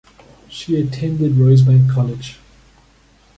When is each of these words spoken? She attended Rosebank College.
She 0.49 0.81
attended 0.81 1.33
Rosebank 1.33 1.87
College. 1.93 2.39